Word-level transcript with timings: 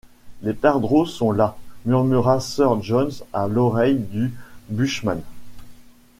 Les 0.41 0.53
perdreaux 0.55 1.05
sont 1.05 1.31
là, 1.31 1.55
murmura 1.85 2.39
sir 2.39 2.81
John 2.81 3.11
à 3.33 3.47
l’oreille 3.47 3.99
du 3.99 4.33
bushman. 4.69 5.21